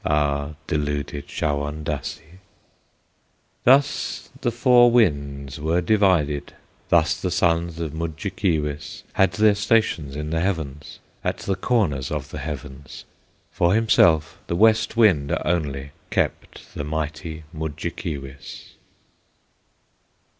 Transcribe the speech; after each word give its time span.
Ah! 0.03 0.55
deluded 0.65 1.27
Shawondasee! 1.29 2.39
Thus 3.65 4.31
the 4.41 4.49
Four 4.49 4.89
Winds 4.89 5.59
were 5.59 5.79
divided 5.79 6.55
Thus 6.89 7.21
the 7.21 7.29
sons 7.29 7.79
of 7.79 7.93
Mudjekeewis 7.93 9.03
Had 9.13 9.33
their 9.33 9.53
stations 9.53 10.15
in 10.15 10.31
the 10.31 10.39
heavens, 10.41 10.97
At 11.23 11.37
the 11.41 11.55
corners 11.55 12.09
of 12.09 12.31
the 12.31 12.39
heavens; 12.39 13.05
For 13.51 13.75
himself 13.75 14.39
the 14.47 14.55
West 14.55 14.97
Wind 14.97 15.37
only 15.45 15.91
Kept 16.09 16.73
the 16.73 16.83
mighty 16.83 17.43
Mudjekeewis. 17.53 18.73